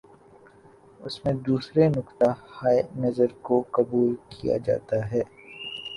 اس 0.99 1.25
میں 1.25 1.33
دوسرے 1.47 1.87
نقطہ 1.87 2.29
ہائے 2.53 2.81
نظر 2.95 3.29
کو 3.41 3.61
قبول 3.71 4.13
کیا 4.29 4.57
جاتا 4.57 4.97
ہے۔ 5.11 5.21